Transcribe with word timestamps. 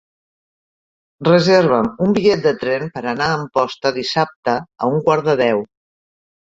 Reserva'm 1.27 1.91
un 2.07 2.17
bitllet 2.17 2.43
de 2.47 2.55
tren 2.65 2.87
per 2.97 3.05
anar 3.13 3.29
a 3.29 3.39
Amposta 3.43 3.95
dissabte 4.03 4.59
a 4.61 4.93
un 4.97 5.09
quart 5.09 5.33
de 5.33 5.41
deu. 5.49 5.67